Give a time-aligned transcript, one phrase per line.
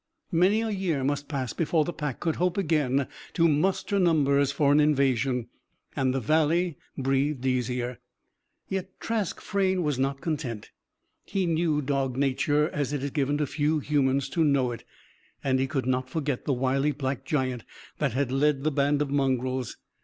[0.31, 3.05] Many a year must pass before the pack could hope again
[3.35, 5.47] to muster numbers for an invasion.
[5.95, 7.99] And the Valley breathed easier.
[8.67, 10.71] Yet, Trask Frayne was not content.
[11.23, 14.83] He knew dog nature, as it is given to few humans to know it.
[15.43, 17.63] And he could not forget the wily black giant
[17.99, 19.77] that had led the band of mongrels.